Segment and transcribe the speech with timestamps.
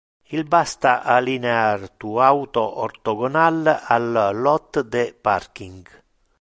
[0.35, 3.59] Il basta alinear tu auto orthogonal
[3.95, 4.05] al
[4.43, 5.79] lot de parking.